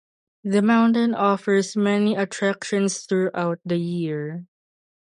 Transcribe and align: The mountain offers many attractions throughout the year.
The 0.43 0.63
mountain 0.63 1.13
offers 1.13 1.75
many 1.75 2.15
attractions 2.15 3.01
throughout 3.05 3.59
the 3.63 3.77
year. 3.77 4.47